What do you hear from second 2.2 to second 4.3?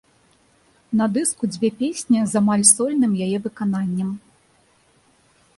з амаль сольным яе выкананнем.